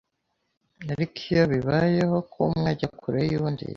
ariko 0.91 1.17
iyo 1.31 1.43
bibayeho 1.51 2.17
ko 2.31 2.37
umwe 2.47 2.67
ajya 2.73 2.89
kure 2.99 3.21
y’undi 3.31 3.65